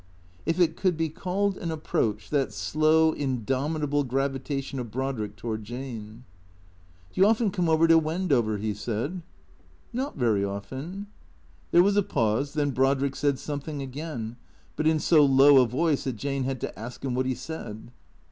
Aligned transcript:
If 0.47 0.59
it 0.59 0.75
could 0.75 0.97
be 0.97 1.09
called 1.09 1.57
an 1.57 1.69
approach, 1.69 2.31
that 2.31 2.51
slow, 2.53 3.11
indomitable 3.13 4.03
gravitation 4.03 4.79
of 4.79 4.89
Brodrick 4.89 5.35
toward 5.35 5.63
Jane." 5.63 6.23
Do 7.13 7.21
you 7.21 7.27
often 7.27 7.51
come 7.51 7.69
over 7.69 7.87
to 7.87 7.99
Wendover?" 7.99 8.57
he 8.57 8.73
said." 8.73 9.21
ISTot 9.93 10.15
very 10.15 10.43
often." 10.43 11.05
There 11.69 11.83
was 11.83 11.97
a 11.97 12.01
pause, 12.01 12.53
then 12.55 12.71
Brodrick 12.71 13.15
said 13.15 13.37
something 13.37 13.83
again, 13.83 14.37
but 14.75 14.87
in 14.87 14.97
so 14.97 15.23
low 15.23 15.61
a 15.61 15.67
voice 15.67 16.05
that 16.05 16.15
Jane 16.15 16.45
had 16.45 16.59
to 16.61 16.79
ask 16.79 17.05
him 17.05 17.13
what 17.13 17.27
he 17.27 17.35
said. 17.35 17.91